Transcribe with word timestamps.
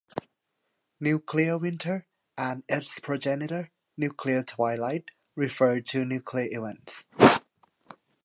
"Nuclear 0.99 1.59
winter," 1.59 2.07
and 2.35 2.63
its 2.67 2.97
progenitor, 2.99 3.69
"nuclear 3.95 4.41
twilight," 4.41 5.11
refer 5.35 5.79
to 5.79 6.03
nuclear 6.03 6.49
events. 6.51 7.07